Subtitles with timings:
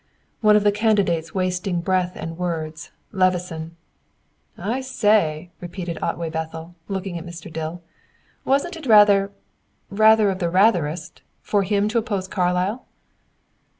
[0.39, 3.77] "One of the candidates wasting breath and words Levison."
[4.57, 7.53] "I say," repeated Otway Bethel, looking at Mr.
[7.53, 7.83] Dill,
[8.43, 9.31] "wasn't it rather
[9.91, 12.87] rather of the ratherest, for him to oppose Carlyle?"